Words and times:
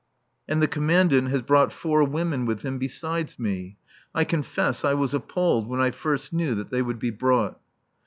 And 0.47 0.63
the 0.63 0.67
Commandant 0.67 1.27
has 1.29 1.43
brought 1.43 1.71
four 1.71 2.03
women 2.03 2.47
with 2.47 2.63
him 2.63 2.79
besides 2.79 3.37
me. 3.37 3.77
I 4.15 4.23
confess 4.23 4.83
I 4.83 4.95
was 4.95 5.13
appalled 5.13 5.67
when 5.67 5.79
I 5.79 5.91
first 5.91 6.33
knew 6.33 6.55
that 6.55 6.71
they 6.71 6.81
would 6.81 6.97
be 6.97 7.11
brought. 7.11 7.59